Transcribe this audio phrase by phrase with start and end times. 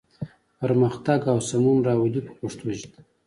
[0.61, 2.97] پرمختګ او سمون راولي په پښتو ژبه.